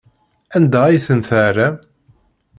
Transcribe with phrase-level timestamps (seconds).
[0.55, 1.75] Anda ay ten-tɛerram?